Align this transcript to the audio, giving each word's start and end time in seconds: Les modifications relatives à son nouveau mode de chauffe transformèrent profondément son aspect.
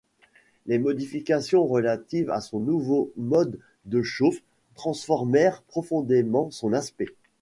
Les 0.65 0.79
modifications 0.79 1.63
relatives 1.67 2.31
à 2.31 2.41
son 2.41 2.59
nouveau 2.59 3.11
mode 3.17 3.59
de 3.85 4.01
chauffe 4.01 4.41
transformèrent 4.73 5.61
profondément 5.61 6.49
son 6.49 6.73
aspect. 6.73 7.13